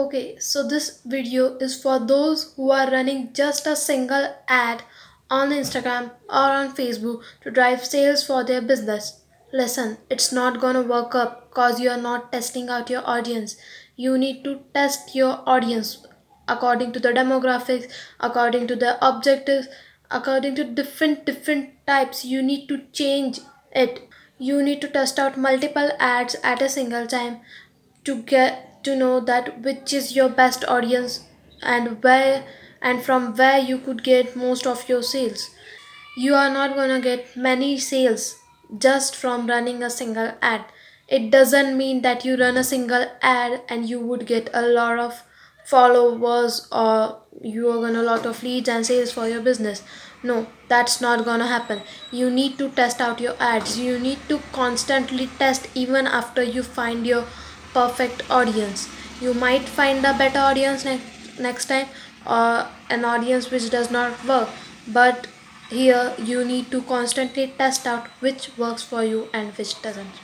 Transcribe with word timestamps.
Okay, 0.00 0.38
so 0.38 0.66
this 0.66 1.02
video 1.04 1.56
is 1.58 1.74
for 1.80 1.98
those 1.98 2.54
who 2.56 2.70
are 2.70 2.90
running 2.90 3.34
just 3.34 3.66
a 3.66 3.76
single 3.76 4.34
ad 4.48 4.82
on 5.28 5.50
Instagram 5.50 6.12
or 6.26 6.52
on 6.58 6.74
Facebook 6.74 7.22
to 7.42 7.50
drive 7.50 7.84
sales 7.84 8.24
for 8.26 8.42
their 8.42 8.62
business. 8.62 9.20
Listen, 9.52 9.98
it's 10.08 10.32
not 10.32 10.58
gonna 10.58 10.80
work 10.80 11.14
up 11.14 11.50
because 11.50 11.80
you 11.80 11.90
are 11.90 12.00
not 12.00 12.32
testing 12.32 12.70
out 12.70 12.88
your 12.88 13.02
audience. 13.06 13.56
You 13.94 14.16
need 14.16 14.42
to 14.44 14.60
test 14.72 15.14
your 15.14 15.42
audience 15.46 16.06
according 16.48 16.92
to 16.92 17.00
the 17.00 17.12
demographics, 17.18 17.92
according 18.20 18.68
to 18.68 18.76
the 18.76 18.96
objectives, 19.06 19.68
according 20.10 20.54
to 20.54 20.64
different 20.64 21.26
different 21.26 21.74
types. 21.86 22.24
You 22.24 22.42
need 22.42 22.68
to 22.68 22.80
change 23.02 23.40
it. 23.84 24.00
You 24.38 24.62
need 24.62 24.80
to 24.80 24.88
test 24.88 25.18
out 25.18 25.36
multiple 25.36 25.92
ads 25.98 26.36
at 26.42 26.62
a 26.62 26.70
single 26.70 27.06
time 27.06 27.40
to 28.04 28.22
get 28.22 28.69
to 28.82 28.96
know 28.96 29.20
that 29.20 29.60
which 29.62 29.92
is 29.92 30.16
your 30.16 30.28
best 30.28 30.64
audience 30.64 31.24
and 31.62 32.02
where 32.02 32.44
and 32.82 33.02
from 33.02 33.34
where 33.36 33.58
you 33.58 33.78
could 33.78 34.02
get 34.02 34.36
most 34.36 34.66
of 34.66 34.88
your 34.88 35.02
sales. 35.02 35.50
You 36.16 36.34
are 36.34 36.50
not 36.50 36.74
going 36.74 36.90
to 36.90 37.00
get 37.00 37.36
many 37.36 37.78
sales 37.78 38.36
just 38.78 39.16
from 39.16 39.46
running 39.46 39.82
a 39.82 39.90
single 39.90 40.32
ad. 40.40 40.64
It 41.08 41.30
doesn't 41.30 41.76
mean 41.76 42.02
that 42.02 42.24
you 42.24 42.36
run 42.36 42.56
a 42.56 42.64
single 42.64 43.06
ad 43.20 43.62
and 43.68 43.88
you 43.88 44.00
would 44.00 44.26
get 44.26 44.48
a 44.54 44.62
lot 44.62 44.98
of 44.98 45.22
followers 45.64 46.68
or 46.72 47.20
you 47.40 47.68
are 47.70 47.76
going 47.76 47.94
to 47.94 48.00
a 48.00 48.10
lot 48.10 48.26
of 48.26 48.42
leads 48.42 48.68
and 48.68 48.86
sales 48.86 49.12
for 49.12 49.28
your 49.28 49.40
business. 49.40 49.82
No 50.22 50.46
that's 50.68 51.00
not 51.00 51.24
going 51.24 51.40
to 51.40 51.46
happen. 51.46 51.82
You 52.10 52.30
need 52.30 52.58
to 52.58 52.70
test 52.70 53.00
out 53.00 53.20
your 53.20 53.34
ads. 53.40 53.78
You 53.78 53.98
need 53.98 54.18
to 54.28 54.40
constantly 54.52 55.28
test 55.38 55.68
even 55.74 56.06
after 56.06 56.42
you 56.42 56.62
find 56.62 57.06
your 57.06 57.24
perfect 57.74 58.22
audience. 58.30 58.88
You 59.20 59.34
might 59.34 59.68
find 59.68 60.04
a 60.04 60.12
better 60.16 60.38
audience 60.38 60.84
ne- 60.84 61.00
next 61.38 61.66
time 61.66 61.88
or 62.26 62.68
an 62.88 63.04
audience 63.04 63.50
which 63.50 63.70
does 63.70 63.90
not 63.90 64.24
work. 64.24 64.48
But 64.86 65.26
here 65.70 66.14
you 66.18 66.44
need 66.44 66.70
to 66.72 66.82
constantly 66.82 67.48
test 67.58 67.86
out 67.86 68.08
which 68.20 68.50
works 68.58 68.82
for 68.82 69.04
you 69.04 69.28
and 69.32 69.52
which 69.54 69.80
doesn't 69.82 70.20